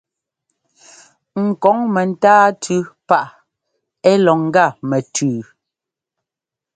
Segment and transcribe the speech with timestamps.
[1.45, 3.29] Ŋ kɔŋ mɛntáa tʉ́ paʼ
[4.09, 5.33] ɛ́ lɔ ŋ́gá mɛtʉʉ.